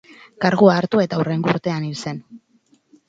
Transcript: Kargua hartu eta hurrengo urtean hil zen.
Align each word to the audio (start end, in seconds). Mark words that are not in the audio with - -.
Kargua 0.45 0.77
hartu 0.79 1.03
eta 1.03 1.19
hurrengo 1.21 1.53
urtean 1.53 1.89
hil 1.91 2.03
zen. 2.07 2.21